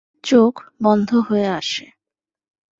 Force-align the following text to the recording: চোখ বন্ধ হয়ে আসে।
চোখ 0.23 0.53
বন্ধ 0.83 1.09
হয়ে 1.29 1.47
আসে। 1.51 1.85